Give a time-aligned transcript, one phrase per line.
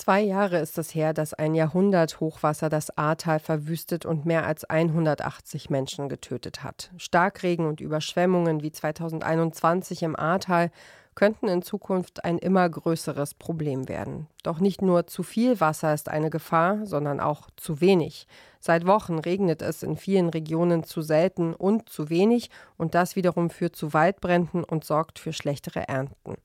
[0.00, 5.68] Zwei Jahre ist es her, dass ein Jahrhundert-Hochwasser das Ahrtal verwüstet und mehr als 180
[5.68, 6.90] Menschen getötet hat.
[6.96, 10.70] Starkregen und Überschwemmungen wie 2021 im Ahrtal
[11.14, 14.26] könnten in Zukunft ein immer größeres Problem werden.
[14.42, 18.26] Doch nicht nur zu viel Wasser ist eine Gefahr, sondern auch zu wenig.
[18.58, 22.48] Seit Wochen regnet es in vielen Regionen zu selten und zu wenig,
[22.78, 26.36] und das wiederum führt zu Waldbränden und sorgt für schlechtere Ernten.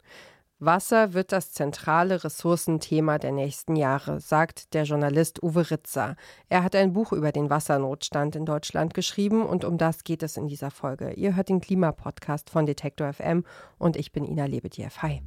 [0.59, 6.15] Wasser wird das zentrale Ressourcenthema der nächsten Jahre, sagt der Journalist Uwe Ritzer.
[6.47, 10.37] Er hat ein Buch über den Wassernotstand in Deutschland geschrieben und um das geht es
[10.37, 11.11] in dieser Folge.
[11.11, 13.43] Ihr hört den Klimapodcast von Detektor FM
[13.77, 14.87] und ich bin Ina Lebedjew.
[15.01, 15.21] Hi.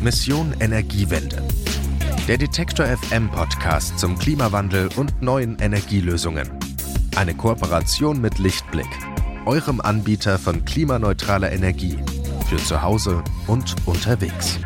[0.00, 1.40] Mission Energiewende.
[2.26, 6.50] Der Detektor FM Podcast zum Klimawandel und neuen Energielösungen.
[7.14, 8.88] Eine Kooperation mit Lichtblick,
[9.46, 11.98] eurem Anbieter von klimaneutraler Energie
[12.52, 14.60] für zu Hause und unterwegs.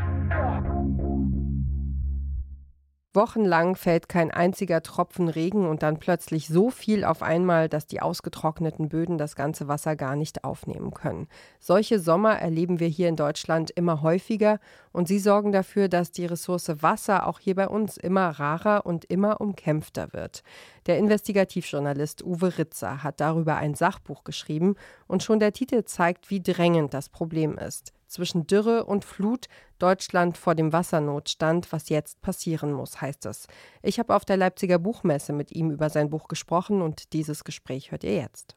[3.17, 8.01] Wochenlang fällt kein einziger Tropfen Regen und dann plötzlich so viel auf einmal, dass die
[8.01, 11.27] ausgetrockneten Böden das ganze Wasser gar nicht aufnehmen können.
[11.59, 14.61] Solche Sommer erleben wir hier in Deutschland immer häufiger
[14.93, 19.05] und sie sorgen dafür, dass die Ressource Wasser auch hier bei uns immer rarer und
[19.07, 20.45] immer umkämpfter wird.
[20.87, 24.77] Der Investigativjournalist Uwe Ritzer hat darüber ein Sachbuch geschrieben
[25.09, 29.47] und schon der Titel zeigt, wie drängend das Problem ist zwischen Dürre und Flut,
[29.79, 33.47] Deutschland vor dem Wassernotstand, was jetzt passieren muss, heißt es.
[33.83, 37.91] Ich habe auf der Leipziger Buchmesse mit ihm über sein Buch gesprochen und dieses Gespräch
[37.91, 38.57] hört ihr jetzt.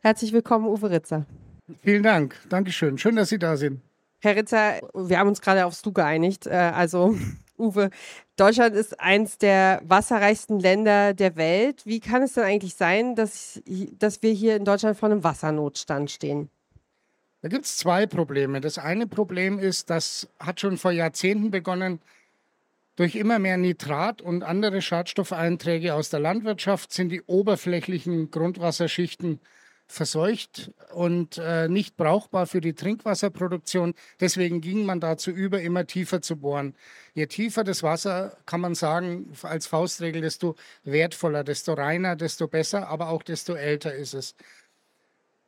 [0.00, 1.24] Herzlich willkommen, Uwe Ritzer.
[1.82, 2.36] Vielen Dank.
[2.48, 2.98] Dankeschön.
[2.98, 3.80] Schön, dass Sie da sind.
[4.20, 6.46] Herr Ritzer, wir haben uns gerade aufs Du geeinigt.
[6.46, 7.16] Äh, also
[7.58, 7.90] Uwe,
[8.36, 11.86] Deutschland ist eins der wasserreichsten Länder der Welt.
[11.86, 13.60] Wie kann es denn eigentlich sein, dass,
[13.98, 16.50] dass wir hier in Deutschland vor einem Wassernotstand stehen?
[17.42, 18.60] Da gibt es zwei Probleme.
[18.60, 22.00] Das eine Problem ist, das hat schon vor Jahrzehnten begonnen,
[22.96, 29.40] durch immer mehr Nitrat und andere Schadstoffeinträge aus der Landwirtschaft sind die oberflächlichen Grundwasserschichten
[29.86, 33.94] verseucht und äh, nicht brauchbar für die Trinkwasserproduktion.
[34.18, 36.74] Deswegen ging man dazu über, immer tiefer zu bohren.
[37.14, 42.88] Je tiefer das Wasser, kann man sagen, als Faustregel, desto wertvoller, desto reiner, desto besser,
[42.88, 44.34] aber auch desto älter ist es.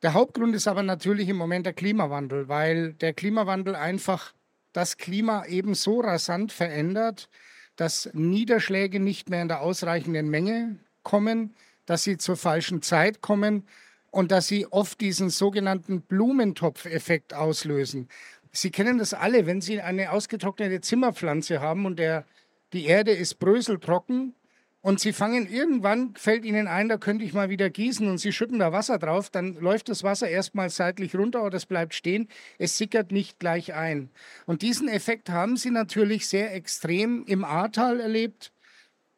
[0.03, 4.33] Der Hauptgrund ist aber natürlich im Moment der Klimawandel, weil der Klimawandel einfach
[4.73, 7.29] das Klima eben so rasant verändert,
[7.75, 11.55] dass Niederschläge nicht mehr in der ausreichenden Menge kommen,
[11.87, 13.67] dass sie zur falschen Zeit kommen
[14.11, 18.09] und dass sie oft diesen sogenannten Blumentopfeffekt auslösen.
[18.53, 22.25] Sie kennen das alle, wenn Sie eine ausgetrocknete Zimmerpflanze haben und der,
[22.73, 24.35] die Erde ist bröseltrocken
[24.81, 28.33] und Sie fangen irgendwann, fällt Ihnen ein, da könnte ich mal wieder gießen und Sie
[28.33, 32.29] schütten da Wasser drauf, dann läuft das Wasser erstmal seitlich runter oder es bleibt stehen,
[32.59, 34.11] es sickert nicht gleich ein.
[34.47, 38.53] Und diesen Effekt haben Sie natürlich sehr extrem im Ahrtal erlebt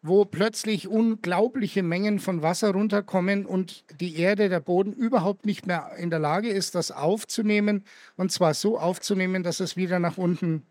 [0.03, 5.93] wo plötzlich unglaubliche Mengen von Wasser runterkommen und die Erde, der Boden überhaupt nicht mehr
[5.99, 7.85] in der Lage ist, das aufzunehmen.
[8.17, 10.65] Und zwar so aufzunehmen, dass es wieder nach unten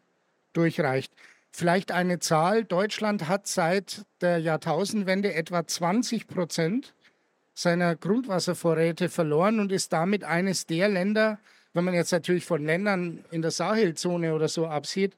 [0.54, 1.14] durchreicht.
[1.52, 2.64] Vielleicht eine Zahl.
[2.64, 6.94] Deutschland hat seit der Jahrtausendwende etwa 20 Prozent
[7.54, 11.40] seiner Grundwasservorräte verloren und ist damit eines der Länder,
[11.74, 15.16] wenn man jetzt natürlich von Ländern in der Sahelzone oder so absieht,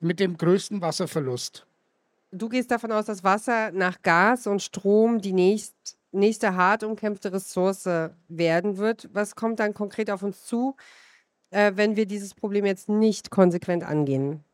[0.00, 1.66] mit dem größten Wasserverlust.
[2.32, 5.74] Du gehst davon aus, dass Wasser nach Gas und Strom die nächst,
[6.12, 7.88] nächste hart umkämpfte Ressource
[8.28, 9.08] werden wird.
[9.12, 10.76] Was kommt dann konkret auf uns zu,
[11.50, 14.44] äh, wenn wir dieses Problem jetzt nicht konsequent angehen?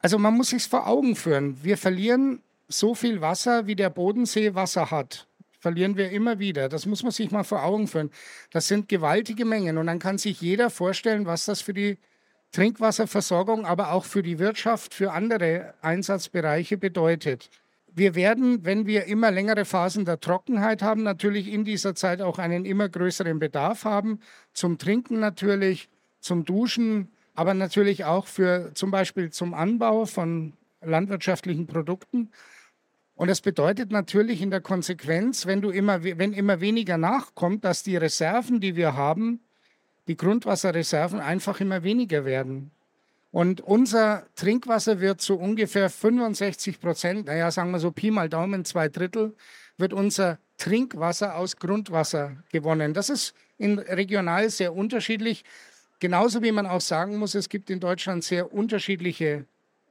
[0.00, 1.62] Also man muss sich vor Augen führen.
[1.62, 5.26] Wir verlieren so viel Wasser, wie der Bodensee Wasser hat.
[5.60, 6.68] Verlieren wir immer wieder.
[6.68, 8.10] Das muss man sich mal vor Augen führen.
[8.52, 9.76] Das sind gewaltige Mengen.
[9.76, 11.98] Und dann kann sich jeder vorstellen, was das für die
[12.52, 17.50] Trinkwasserversorgung, aber auch für die Wirtschaft, für andere Einsatzbereiche bedeutet.
[17.92, 22.38] Wir werden, wenn wir immer längere Phasen der Trockenheit haben, natürlich in dieser Zeit auch
[22.38, 24.20] einen immer größeren Bedarf haben.
[24.52, 25.88] Zum Trinken natürlich,
[26.20, 32.30] zum Duschen, aber natürlich auch für zum Beispiel zum Anbau von landwirtschaftlichen Produkten.
[33.14, 37.84] Und das bedeutet natürlich in der Konsequenz, wenn, du immer, wenn immer weniger nachkommt, dass
[37.84, 39.38] die Reserven, die wir haben,
[40.08, 42.72] die Grundwasserreserven einfach immer weniger werden.
[43.30, 48.64] Und unser Trinkwasser wird zu ungefähr 65 Prozent, naja, sagen wir so Pi mal Daumen,
[48.64, 49.36] zwei Drittel,
[49.76, 52.94] wird unser Trinkwasser aus Grundwasser gewonnen.
[52.94, 55.44] Das ist in regional sehr unterschiedlich.
[56.00, 59.46] Genauso wie man auch sagen muss, es gibt in Deutschland sehr unterschiedliche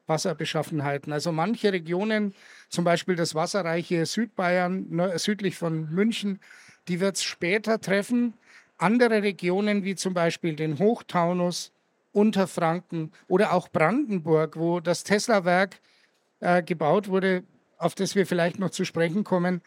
[0.08, 1.12] Wasserbeschaffenheiten.
[1.12, 2.34] Also manche Regionen,
[2.70, 4.88] zum Beispiel das wasserreiche Südbayern,
[5.18, 6.40] südlich von München,
[6.88, 8.34] die wird es später treffen
[8.78, 11.72] andere Regionen wie zum Beispiel den Hochtaunus
[12.12, 15.80] Unterfranken oder auch Brandenburg, wo das Tesla-Werk
[16.40, 17.44] äh, gebaut wurde,
[17.78, 19.62] auf das wir vielleicht noch zu sprechen kommen,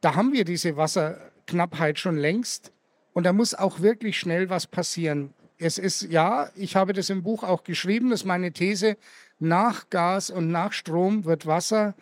[0.00, 2.72] da haben wir diese Wasserknappheit schon längst.
[3.14, 5.34] Und da muss auch wirklich schnell was passieren.
[5.58, 8.96] Es ist, ja, ich habe das im Buch auch geschrieben, das ist meine These,
[9.40, 11.94] nach Gas und nach Strom wird Wasser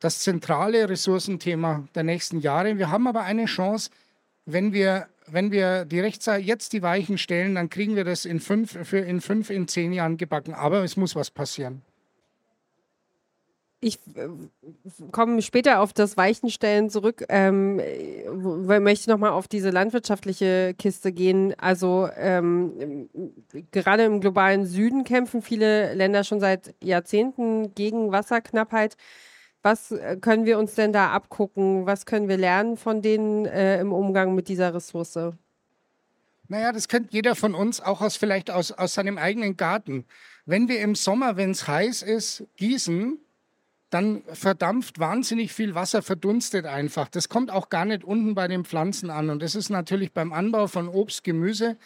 [0.00, 2.76] das zentrale Ressourcenthema der nächsten Jahre.
[2.78, 3.90] Wir haben aber eine Chance,
[4.46, 8.40] wenn wir, wenn wir die Rechtszeit jetzt die Weichen stellen, dann kriegen wir das in
[8.40, 10.54] fünf, für in fünf, in zehn Jahren gebacken.
[10.54, 11.82] Aber es muss was passieren.
[13.84, 14.28] Ich äh,
[15.10, 17.24] komme später auf das Weichenstellen zurück.
[17.28, 17.80] Ähm,
[18.80, 21.52] möchte noch mal auf diese landwirtschaftliche Kiste gehen.
[21.58, 23.08] Also ähm,
[23.72, 28.96] gerade im globalen Süden kämpfen viele Länder schon seit Jahrzehnten gegen Wasserknappheit.
[29.64, 31.84] Was äh, können wir uns denn da abgucken?
[31.84, 35.34] Was können wir lernen von denen äh, im Umgang mit dieser Ressource?
[36.46, 40.04] Naja, das kennt jeder von uns, auch aus vielleicht aus, aus seinem eigenen Garten.
[40.46, 43.18] Wenn wir im Sommer, wenn es heiß ist, gießen,
[43.92, 47.08] dann verdampft wahnsinnig viel Wasser, verdunstet einfach.
[47.08, 49.28] Das kommt auch gar nicht unten bei den Pflanzen an.
[49.28, 51.76] Und das ist natürlich beim Anbau von Obst, Gemüse,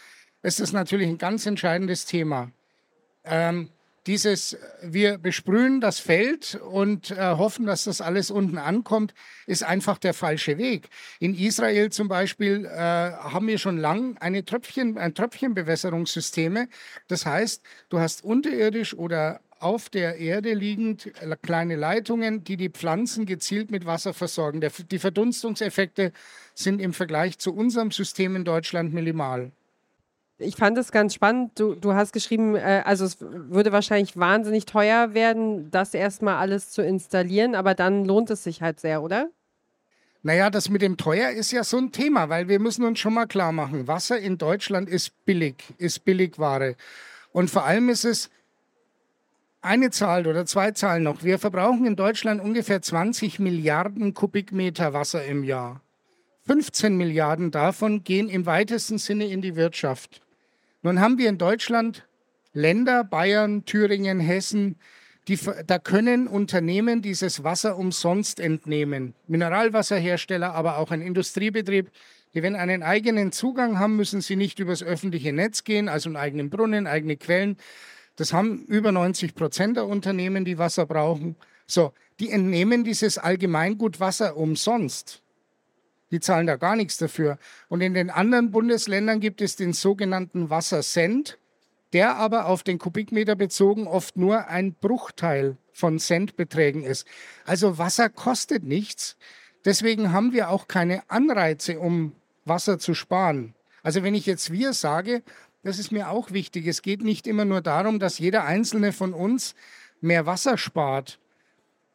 [0.42, 2.52] ist das natürlich ein ganz entscheidendes Thema.
[3.24, 3.70] Ähm,
[4.06, 9.12] dieses, wir besprühen das Feld und äh, hoffen, dass das alles unten ankommt,
[9.48, 10.88] ist einfach der falsche Weg.
[11.18, 16.68] In Israel zum Beispiel äh, haben wir schon lang eine Tröpfchen, ein Tröpfchenbewässerungssysteme.
[17.08, 22.68] Das heißt, du hast unterirdisch oder auf der Erde liegend äh, kleine Leitungen, die die
[22.68, 24.60] Pflanzen gezielt mit Wasser versorgen.
[24.60, 26.12] Der, die Verdunstungseffekte
[26.54, 29.50] sind im Vergleich zu unserem System in Deutschland minimal.
[30.38, 31.58] Ich fand es ganz spannend.
[31.58, 36.70] Du, du hast geschrieben, äh, also es würde wahrscheinlich wahnsinnig teuer werden, das erstmal alles
[36.70, 39.30] zu installieren, aber dann lohnt es sich halt sehr, oder?
[40.22, 43.14] Naja, das mit dem teuer ist ja so ein Thema, weil wir müssen uns schon
[43.14, 46.74] mal klar machen, Wasser in Deutschland ist billig, ist Billigware.
[47.32, 48.28] Und vor allem ist es,
[49.66, 51.22] eine Zahl oder zwei Zahlen noch.
[51.22, 55.82] Wir verbrauchen in Deutschland ungefähr 20 Milliarden Kubikmeter Wasser im Jahr.
[56.46, 60.22] 15 Milliarden davon gehen im weitesten Sinne in die Wirtschaft.
[60.82, 62.06] Nun haben wir in Deutschland
[62.52, 64.76] Länder, Bayern, Thüringen, Hessen,
[65.28, 69.14] die, da können Unternehmen dieses Wasser umsonst entnehmen.
[69.26, 71.90] Mineralwasserhersteller, aber auch ein Industriebetrieb,
[72.34, 76.16] die, wenn einen eigenen Zugang haben, müssen sie nicht übers öffentliche Netz gehen, also einen
[76.16, 77.56] eigenen Brunnen, eigene Quellen,
[78.16, 81.36] das haben über 90 Prozent der Unternehmen, die Wasser brauchen.
[81.66, 85.22] So, die entnehmen dieses Allgemeingut Wasser umsonst.
[86.10, 87.38] Die zahlen da gar nichts dafür.
[87.68, 91.38] Und in den anderen Bundesländern gibt es den sogenannten Wassercent,
[91.92, 97.06] der aber auf den Kubikmeter bezogen oft nur ein Bruchteil von Centbeträgen ist.
[97.44, 99.16] Also Wasser kostet nichts.
[99.64, 102.12] Deswegen haben wir auch keine Anreize, um
[102.44, 103.54] Wasser zu sparen.
[103.82, 105.22] Also wenn ich jetzt wir sage,
[105.66, 106.68] das ist mir auch wichtig.
[106.68, 109.56] Es geht nicht immer nur darum, dass jeder einzelne von uns
[110.00, 111.18] mehr Wasser spart.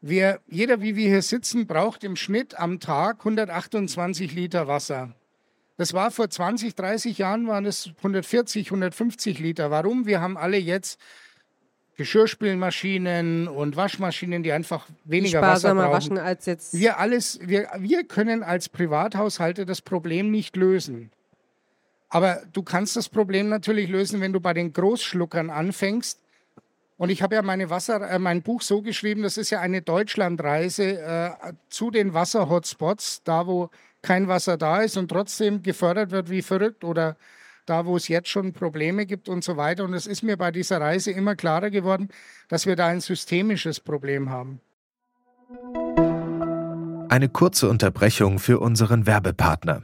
[0.01, 5.15] Wir, jeder, wie wir hier sitzen, braucht im Schnitt am Tag 128 Liter Wasser.
[5.77, 9.71] Das war vor 20, 30 Jahren waren es 140, 150 Liter.
[9.71, 10.05] Warum?
[10.05, 10.99] Wir haben alle jetzt
[11.95, 15.91] Geschirrspülmaschinen und Waschmaschinen, die einfach weniger die Wasser brauchen.
[15.91, 16.73] waschen als jetzt.
[16.73, 21.09] Wir alles, wir, wir können als Privathaushalte das Problem nicht lösen.
[22.13, 26.19] Aber du kannst das Problem natürlich lösen, wenn du bei den Großschluckern anfängst.
[26.97, 31.01] Und ich habe ja Wasser, äh, mein Buch so geschrieben, das ist ja eine Deutschlandreise
[31.01, 31.31] äh,
[31.69, 33.69] zu den Wasser-Hotspots, da wo
[34.01, 37.15] kein Wasser da ist und trotzdem gefördert wird wie verrückt oder
[37.65, 39.85] da, wo es jetzt schon Probleme gibt und so weiter.
[39.85, 42.09] Und es ist mir bei dieser Reise immer klarer geworden,
[42.49, 44.59] dass wir da ein systemisches Problem haben.
[47.07, 49.83] Eine kurze Unterbrechung für unseren Werbepartner.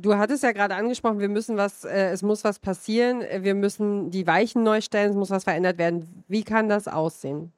[0.00, 4.10] du hattest ja gerade angesprochen, wir müssen was, äh, es muss was passieren, wir müssen
[4.10, 6.24] die Weichen neu stellen, es muss was verändert werden.
[6.28, 7.52] Wie kann das aussehen?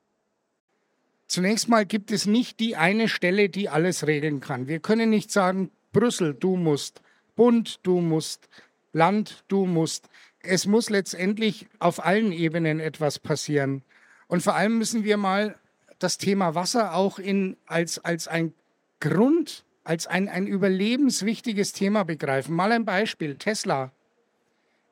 [1.26, 4.66] Zunächst mal gibt es nicht die eine Stelle, die alles regeln kann.
[4.66, 7.02] Wir können nicht sagen, Brüssel, du musst,
[7.36, 8.48] Bund, du musst,
[8.92, 10.08] Land, du musst.
[10.42, 13.82] Es muss letztendlich auf allen Ebenen etwas passieren.
[14.26, 15.56] Und vor allem müssen wir mal
[15.98, 18.52] das Thema Wasser auch in, als, als ein
[18.98, 22.54] Grund als ein, ein überlebenswichtiges Thema begreifen.
[22.54, 23.92] Mal ein Beispiel, Tesla.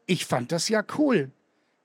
[0.06, 1.30] Ich fand das ja cool.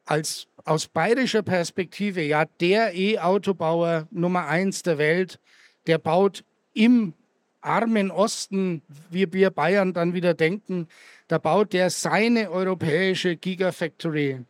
[0.05, 5.39] als aus bayerischer Perspektive ja der E-Autobauer Nummer eins der Welt,
[5.87, 6.43] der baut
[6.73, 7.13] im
[7.61, 10.87] armen Osten, wie wir Bayern dann wieder denken,
[11.27, 14.45] da baut der seine europäische Gigafactory.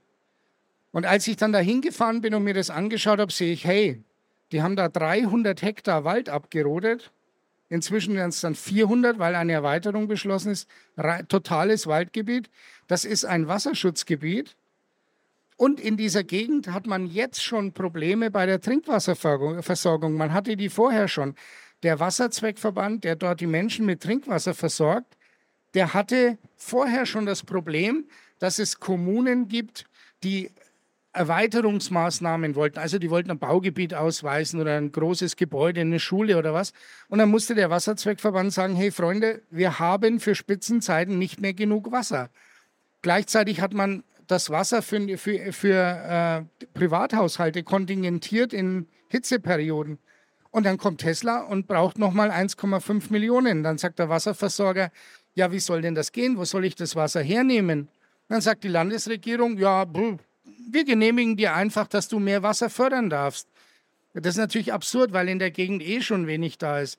[0.92, 4.04] Und als ich dann da hingefahren bin und mir das angeschaut habe, sehe ich, hey,
[4.52, 7.12] die haben da 300 Hektar Wald abgerodet.
[7.74, 10.70] Inzwischen werden es dann 400, weil eine Erweiterung beschlossen ist.
[11.28, 12.52] Totales Waldgebiet.
[12.86, 14.56] Das ist ein Wasserschutzgebiet.
[15.58, 20.14] Und in dieser Gegend hat man jetzt schon Probleme bei der Trinkwasserversorgung.
[20.14, 21.34] Man hatte die vorher schon.
[21.82, 25.18] Der Wasserzweckverband, der dort die Menschen mit Trinkwasser versorgt,
[25.74, 28.06] der hatte vorher schon das Problem,
[28.38, 29.86] dass es Kommunen gibt,
[30.22, 30.52] die
[31.14, 32.80] Erweiterungsmaßnahmen wollten.
[32.80, 36.74] Also die wollten ein Baugebiet ausweisen oder ein großes Gebäude, eine Schule oder was.
[37.08, 41.92] Und dann musste der Wasserzweckverband sagen, hey Freunde, wir haben für Spitzenzeiten nicht mehr genug
[41.92, 42.30] Wasser.
[43.04, 50.00] Gleichzeitig hat man das Wasser für, für, für äh, Privathaushalte kontingentiert in Hitzeperioden.
[50.50, 53.64] Und dann kommt Tesla und braucht nochmal 1,5 Millionen.
[53.64, 54.92] Dann sagt der Wasserversorger,
[55.36, 56.38] ja, wie soll denn das gehen?
[56.38, 57.90] Wo soll ich das Wasser hernehmen?
[58.30, 59.86] Dann sagt die Landesregierung, ja,
[60.70, 63.48] wir genehmigen dir einfach, dass du mehr Wasser fördern darfst.
[64.14, 66.98] Das ist natürlich absurd, weil in der Gegend eh schon wenig da ist.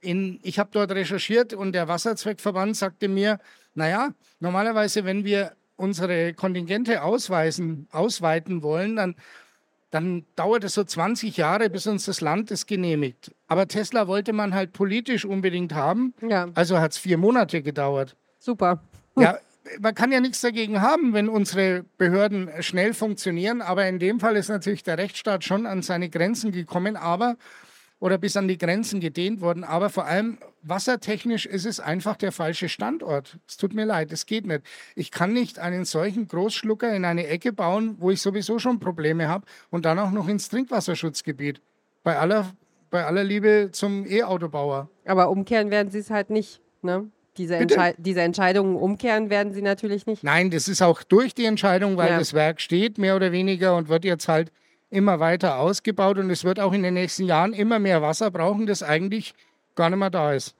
[0.00, 3.38] In, ich habe dort recherchiert und der Wasserzweckverband sagte mir,
[3.74, 4.10] naja,
[4.40, 9.14] normalerweise, wenn wir unsere Kontingente ausweisen, ausweiten wollen, dann,
[9.90, 13.32] dann dauert es so 20 Jahre, bis uns das Land es genehmigt.
[13.46, 16.14] Aber Tesla wollte man halt politisch unbedingt haben.
[16.28, 16.48] Ja.
[16.54, 18.16] Also hat es vier Monate gedauert.
[18.40, 18.82] Super.
[19.16, 19.38] Ja,
[19.80, 23.62] man kann ja nichts dagegen haben, wenn unsere Behörden schnell funktionieren.
[23.62, 26.96] Aber in dem Fall ist natürlich der Rechtsstaat schon an seine Grenzen gekommen.
[26.96, 27.36] Aber
[28.00, 29.64] oder bis an die Grenzen gedehnt worden.
[29.64, 33.38] Aber vor allem wassertechnisch ist es einfach der falsche Standort.
[33.48, 34.62] Es tut mir leid, es geht nicht.
[34.94, 39.28] Ich kann nicht einen solchen Großschlucker in eine Ecke bauen, wo ich sowieso schon Probleme
[39.28, 41.60] habe und dann auch noch ins Trinkwasserschutzgebiet.
[42.04, 42.52] Bei aller,
[42.90, 44.88] bei aller Liebe zum E-Autobauer.
[45.04, 47.10] Aber umkehren werden sie es halt nicht, ne?
[47.38, 50.24] Diese, Entschei diese, Entscheidungen umkehren werden sie natürlich nicht.
[50.24, 52.18] Nein, das ist auch durch die Entscheidung, weil ja.
[52.18, 54.52] das Werk steht, mehr oder weniger, und wird jetzt halt
[54.90, 58.66] immer weiter ausgebaut und es wird auch in den nächsten Jahren immer mehr Wasser brauchen,
[58.66, 59.34] das eigentlich
[59.74, 60.54] gar nicht mehr da ist.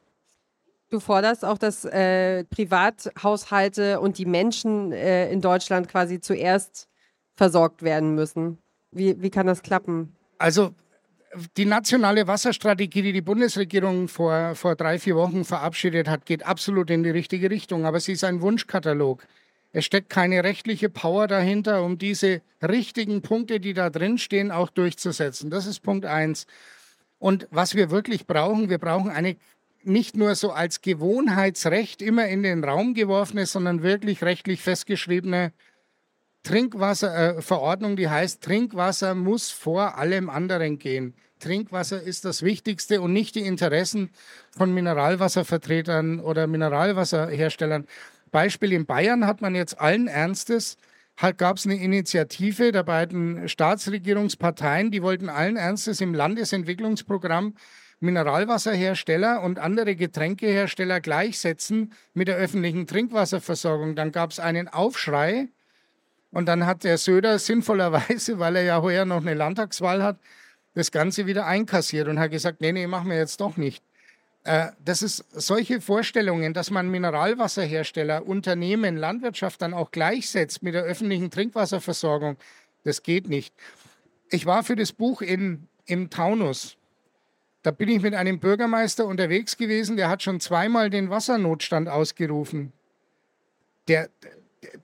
[0.91, 6.89] Du forderst auch, dass äh, Privathaushalte und die Menschen äh, in Deutschland quasi zuerst
[7.37, 8.59] versorgt werden müssen.
[8.91, 10.17] Wie, wie kann das klappen?
[10.39, 10.71] Also
[11.57, 16.91] die nationale Wasserstrategie, die die Bundesregierung vor, vor drei, vier Wochen verabschiedet hat, geht absolut
[16.91, 17.85] in die richtige Richtung.
[17.87, 19.23] Aber sie ist ein Wunschkatalog.
[19.73, 24.71] Es steckt keine rechtliche Power dahinter, um diese richtigen Punkte, die da drin stehen, auch
[24.71, 25.51] durchzusetzen.
[25.51, 26.47] Das ist Punkt eins.
[27.19, 29.37] Und was wir wirklich brauchen, wir brauchen eine
[29.83, 35.53] nicht nur so als Gewohnheitsrecht immer in den Raum geworfene, sondern wirklich rechtlich festgeschriebene
[36.49, 41.13] Trinkwasserverordnung, äh, die heißt, Trinkwasser muss vor allem anderen gehen.
[41.41, 44.09] Trinkwasser ist das Wichtigste und nicht die Interessen
[44.57, 47.87] von Mineralwasservertretern oder Mineralwasserherstellern.
[48.31, 50.79] Beispiel in Bayern hat man jetzt allen Ernstes,
[51.37, 57.57] gab es eine Initiative der beiden Staatsregierungsparteien, die wollten allen Ernstes im Landesentwicklungsprogramm
[58.01, 63.97] Mineralwasserhersteller und andere Getränkehersteller gleichsetzen mit der öffentlichen Trinkwasserversorgung.
[63.97, 65.49] Dann gab es einen Aufschrei
[66.31, 70.19] und dann hat der Söder sinnvollerweise, weil er ja heuer noch eine Landtagswahl hat,
[70.75, 73.83] das Ganze wieder einkassiert und hat gesagt, nee, nee, machen wir jetzt doch nicht.
[74.45, 80.85] Äh, das ist solche Vorstellungen, dass man Mineralwasserhersteller, Unternehmen, Landwirtschaft dann auch gleichsetzt mit der
[80.85, 82.37] öffentlichen Trinkwasserversorgung,
[82.85, 83.55] das geht nicht.
[84.31, 86.77] Ich war für das Buch in, im Taunus.
[87.63, 92.73] Da bin ich mit einem Bürgermeister unterwegs gewesen, der hat schon zweimal den Wassernotstand ausgerufen.
[93.89, 94.09] Der,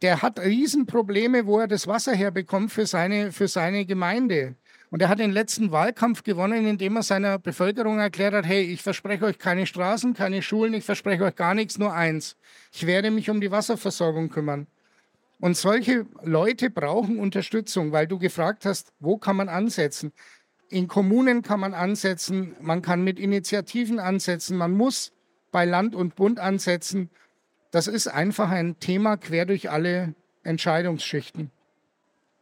[0.02, 4.54] der hat Riesenprobleme, wo er das Wasser herbekommt für seine, für seine Gemeinde.
[4.90, 8.82] Und er hat den letzten Wahlkampf gewonnen, indem er seiner Bevölkerung erklärt hat, hey, ich
[8.82, 12.36] verspreche euch keine Straßen, keine Schulen, ich verspreche euch gar nichts, nur eins.
[12.72, 14.68] Ich werde mich um die Wasserversorgung kümmern.
[15.40, 20.12] Und solche Leute brauchen Unterstützung, weil du gefragt hast, wo kann man ansetzen?
[20.70, 25.12] In Kommunen kann man ansetzen, man kann mit Initiativen ansetzen, man muss
[25.50, 27.10] bei Land und Bund ansetzen.
[27.74, 30.14] Das ist einfach ein Thema quer durch alle
[30.44, 31.50] Entscheidungsschichten.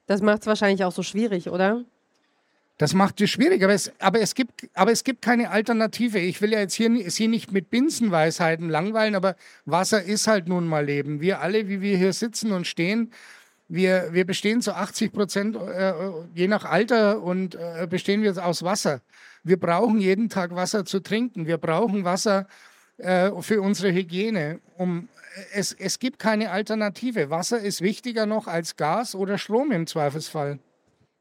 [0.06, 1.86] Das macht es wahrscheinlich auch so schwierig, oder?
[2.76, 6.18] Das macht es schwierig, aber es, aber, es gibt, aber es gibt keine Alternative.
[6.18, 10.66] Ich will ja jetzt hier Sie nicht mit Binsenweisheiten langweilen, aber Wasser ist halt nun
[10.66, 11.22] mal Leben.
[11.22, 13.10] Wir alle, wie wir hier sitzen und stehen,
[13.68, 15.94] wir, wir bestehen zu 80 Prozent, äh,
[16.34, 19.00] je nach Alter, und äh, bestehen wir aus Wasser.
[19.44, 21.46] Wir brauchen jeden Tag Wasser zu trinken.
[21.46, 22.46] Wir brauchen Wasser
[22.98, 24.60] äh, für unsere Hygiene.
[24.76, 25.08] Um
[25.52, 27.30] es, es gibt keine Alternative.
[27.30, 30.58] Wasser ist wichtiger noch als Gas oder Strom im Zweifelsfall.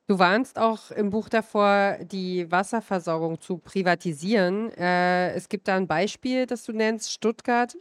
[0.08, 4.70] Du warnst auch im Buch davor, die Wasserversorgung zu privatisieren.
[4.72, 7.78] Äh, es gibt da ein Beispiel, das du nennst, Stuttgart.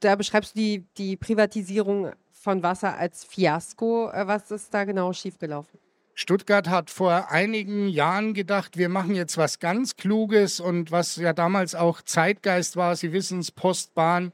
[0.00, 4.10] Da beschreibst du die, die Privatisierung von Wasser als Fiasko.
[4.10, 5.78] Äh, was ist da genau schiefgelaufen?
[6.14, 11.32] Stuttgart hat vor einigen Jahren gedacht, wir machen jetzt was ganz Kluges und was ja
[11.32, 14.32] damals auch Zeitgeist war, Sie wissen es, Postbahn,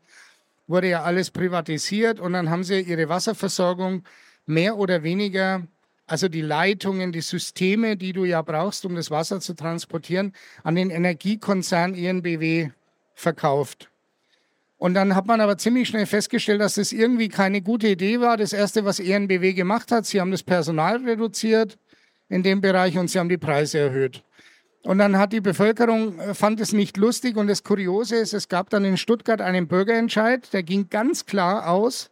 [0.66, 4.02] wurde ja alles privatisiert und dann haben sie ihre Wasserversorgung
[4.46, 5.66] mehr oder weniger,
[6.06, 10.32] also die Leitungen, die Systeme, die du ja brauchst, um das Wasser zu transportieren,
[10.62, 12.70] an den Energiekonzern ENBW
[13.14, 13.90] verkauft.
[14.78, 18.36] Und dann hat man aber ziemlich schnell festgestellt, dass das irgendwie keine gute Idee war.
[18.36, 21.78] Das Erste, was ENBW gemacht hat, sie haben das Personal reduziert
[22.28, 24.22] in dem Bereich und sie haben die Preise erhöht.
[24.86, 27.36] Und dann hat die Bevölkerung, äh, fand es nicht lustig.
[27.36, 31.68] Und das Kuriose ist, es gab dann in Stuttgart einen Bürgerentscheid, der ging ganz klar
[31.68, 32.08] aus,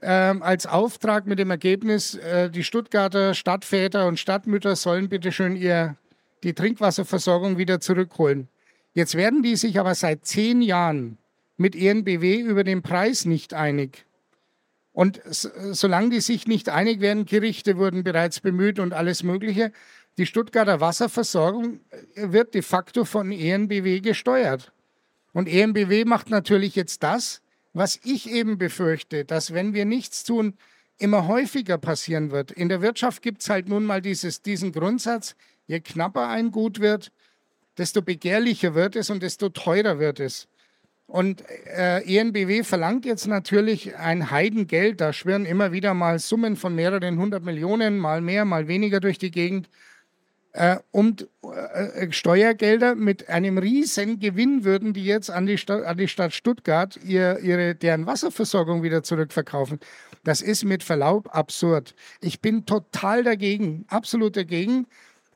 [0.00, 5.54] äh, als Auftrag mit dem Ergebnis, äh, die Stuttgarter Stadtväter und Stadtmütter sollen bitte schön
[5.54, 5.94] ihr,
[6.42, 8.48] die Trinkwasserversorgung wieder zurückholen.
[8.92, 11.16] Jetzt werden die sich aber seit zehn Jahren
[11.58, 14.04] mit ENBW über den Preis nicht einig.
[14.92, 19.70] Und solange die sich nicht einig werden, Gerichte wurden bereits bemüht und alles Mögliche,
[20.20, 24.70] die Stuttgarter Wasserversorgung äh, wird de facto von ENBW gesteuert.
[25.32, 27.40] Und ENBW macht natürlich jetzt das,
[27.72, 30.58] was ich eben befürchte, dass wenn wir nichts tun,
[30.98, 32.50] immer häufiger passieren wird.
[32.50, 35.36] In der Wirtschaft gibt es halt nun mal dieses, diesen Grundsatz,
[35.66, 37.12] je knapper ein Gut wird,
[37.78, 40.48] desto begehrlicher wird es und desto teurer wird es.
[41.06, 45.00] Und äh, ENBW verlangt jetzt natürlich ein Heidengeld.
[45.00, 49.16] Da schwirren immer wieder mal Summen von mehreren hundert Millionen, mal mehr, mal weniger durch
[49.16, 49.70] die Gegend.
[50.52, 55.96] Äh, und äh, Steuergelder mit einem riesen Gewinn würden die jetzt an die, Stadt, an
[55.96, 59.78] die Stadt Stuttgart ihr, ihre, deren Wasserversorgung wieder zurückverkaufen.
[60.24, 61.94] Das ist mit Verlaub absurd.
[62.20, 64.86] Ich bin total dagegen, absolut dagegen,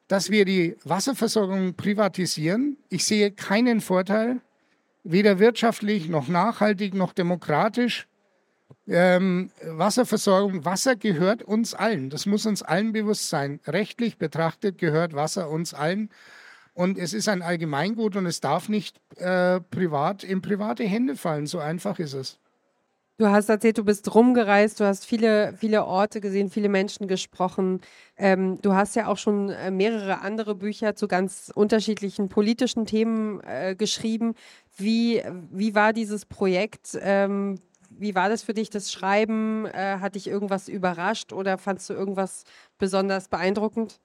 [0.08, 2.76] dass wir die Wasserversorgung privatisieren.
[2.90, 4.40] Ich sehe keinen Vorteil
[5.04, 8.08] weder wirtschaftlich noch nachhaltig noch demokratisch.
[8.86, 12.10] Ähm, Wasserversorgung, Wasser gehört uns allen.
[12.10, 13.60] Das muss uns allen bewusst sein.
[13.66, 16.10] Rechtlich betrachtet gehört Wasser uns allen.
[16.74, 21.46] Und es ist ein Allgemeingut und es darf nicht äh, privat in private Hände fallen.
[21.46, 22.38] So einfach ist es.
[23.16, 27.80] Du hast erzählt, du bist rumgereist, du hast viele, viele Orte gesehen, viele Menschen gesprochen.
[28.16, 33.40] Ähm, du hast ja auch schon äh, mehrere andere Bücher zu ganz unterschiedlichen politischen Themen
[33.44, 34.34] äh, geschrieben.
[34.76, 35.22] Wie,
[35.52, 36.98] wie war dieses Projekt?
[37.00, 37.60] Ähm,
[37.98, 39.66] wie war das für dich, das Schreiben?
[39.66, 42.44] Äh, hat dich irgendwas überrascht oder fandst du irgendwas
[42.78, 44.00] besonders beeindruckend?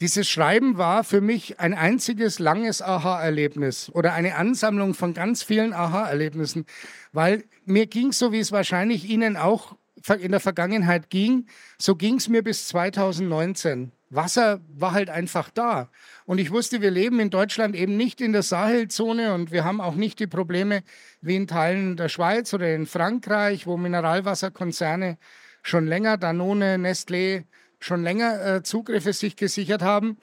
[0.00, 5.72] Dieses Schreiben war für mich ein einziges langes Aha-Erlebnis oder eine Ansammlung von ganz vielen
[5.72, 6.66] Aha-Erlebnissen,
[7.12, 9.74] weil mir ging so, wie es wahrscheinlich Ihnen auch
[10.20, 11.46] in der Vergangenheit ging,
[11.78, 13.90] so ging es mir bis 2019.
[14.16, 15.88] Wasser war halt einfach da.
[16.24, 19.80] Und ich wusste, wir leben in Deutschland eben nicht in der Sahelzone und wir haben
[19.80, 20.82] auch nicht die Probleme
[21.20, 25.18] wie in Teilen der Schweiz oder in Frankreich, wo Mineralwasserkonzerne
[25.62, 27.44] schon länger, Danone, Nestlé,
[27.78, 30.16] schon länger äh, Zugriffe sich gesichert haben.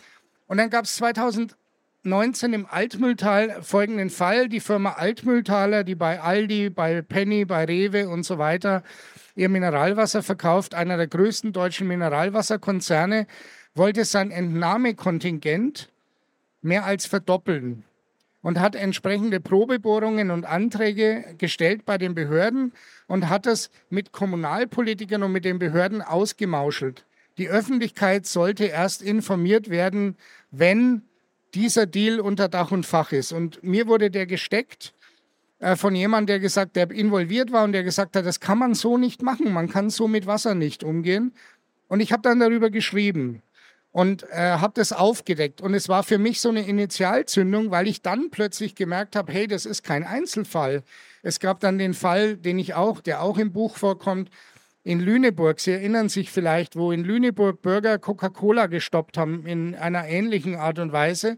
[0.48, 4.50] Und dann gab es 2019 im Altmühltal folgenden Fall.
[4.50, 8.84] Die Firma Altmühltaler, die bei Aldi, bei Penny, bei Rewe und so weiter
[9.36, 13.28] ihr Mineralwasser verkauft, einer der größten deutschen Mineralwasserkonzerne,
[13.76, 15.90] wollte sein Entnahmekontingent
[16.62, 17.84] mehr als verdoppeln
[18.42, 22.74] und hat entsprechende Probebohrungen und Anträge gestellt bei den Behörden
[23.08, 27.06] und hat das mit Kommunalpolitikern und mit den Behörden ausgemauschelt
[27.38, 30.16] die Öffentlichkeit sollte erst informiert werden,
[30.52, 31.02] wenn
[31.54, 33.32] dieser Deal unter Dach und Fach ist.
[33.32, 34.94] Und mir wurde der gesteckt
[35.60, 38.74] äh, von jemandem, der gesagt, der involviert war und der gesagt hat, das kann man
[38.76, 41.34] so nicht machen, man kann so mit Wasser nicht umgehen.
[41.88, 43.42] Und ich habe dann darüber geschrieben
[43.94, 45.62] und äh, habe das aufgedeckt.
[45.62, 49.48] Und es war für mich so eine Initialzündung, weil ich dann plötzlich gemerkt habe, hey,
[49.48, 50.82] das ist kein Einzelfall.
[51.22, 54.32] Es gab dann den Fall, den ich auch, der auch im Buch vorkommt,
[54.84, 55.60] in Lüneburg.
[55.60, 60.80] Sie erinnern sich vielleicht, wo in Lüneburg Bürger Coca-Cola gestoppt haben in einer ähnlichen Art
[60.80, 61.38] und Weise.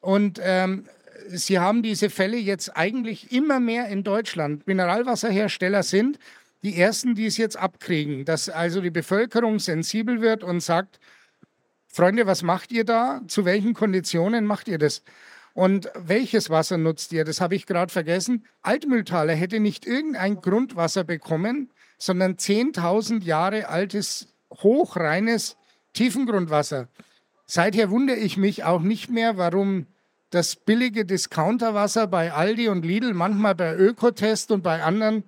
[0.00, 0.84] Und ähm,
[1.30, 4.66] Sie haben diese Fälle jetzt eigentlich immer mehr in Deutschland.
[4.66, 6.18] Mineralwasserhersteller sind
[6.62, 11.00] die ersten, die es jetzt abkriegen, dass also die Bevölkerung sensibel wird und sagt,
[11.98, 13.22] Freunde, was macht ihr da?
[13.26, 15.02] Zu welchen Konditionen macht ihr das?
[15.52, 17.24] Und welches Wasser nutzt ihr?
[17.24, 18.46] Das habe ich gerade vergessen.
[18.62, 24.28] Altmühltaler hätte nicht irgendein Grundwasser bekommen, sondern 10.000 Jahre altes,
[24.62, 25.56] hochreines
[25.92, 26.86] Tiefengrundwasser.
[27.46, 29.88] Seither wundere ich mich auch nicht mehr, warum
[30.30, 35.24] das billige Discounterwasser bei Aldi und Lidl, manchmal bei Ökotest und bei anderen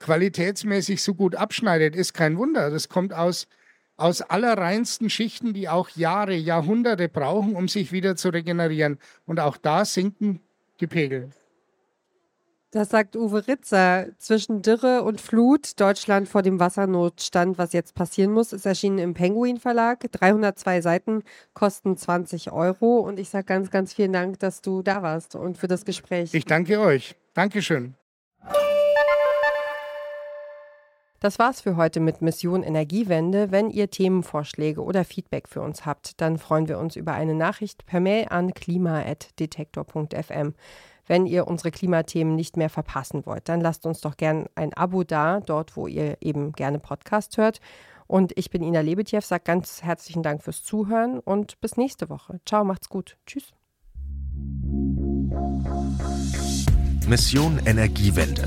[0.00, 2.70] qualitätsmäßig so gut abschneidet, ist kein Wunder.
[2.70, 3.46] Das kommt aus,
[3.98, 8.98] aus allerreinsten Schichten, die auch Jahre, Jahrhunderte brauchen, um sich wieder zu regenerieren.
[9.26, 10.40] Und auch da sinken
[10.80, 11.30] die Pegel.
[12.70, 14.08] Das sagt Uwe Ritzer.
[14.18, 19.14] Zwischen Dürre und Flut, Deutschland vor dem Wassernotstand, was jetzt passieren muss, ist erschienen im
[19.14, 20.00] Penguin Verlag.
[20.12, 21.22] 302 Seiten
[21.54, 22.98] kosten 20 Euro.
[22.98, 26.34] Und ich sage ganz, ganz vielen Dank, dass du da warst und für das Gespräch.
[26.34, 27.16] Ich danke euch.
[27.32, 27.94] Dankeschön.
[31.20, 33.50] Das war's für heute mit Mission Energiewende.
[33.50, 37.86] Wenn ihr Themenvorschläge oder Feedback für uns habt, dann freuen wir uns über eine Nachricht
[37.86, 40.54] per Mail an klima.detektor.fm.
[41.08, 45.02] Wenn ihr unsere Klimathemen nicht mehr verpassen wollt, dann lasst uns doch gern ein Abo
[45.02, 47.60] da, dort wo ihr eben gerne Podcast hört.
[48.06, 52.40] Und ich bin Ina Lebetjew, sage ganz herzlichen Dank fürs Zuhören und bis nächste Woche.
[52.46, 53.16] Ciao, macht's gut.
[53.26, 53.52] Tschüss.
[57.06, 58.46] Mission Energiewende.